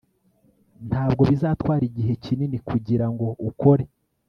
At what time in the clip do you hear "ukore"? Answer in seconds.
3.49-3.85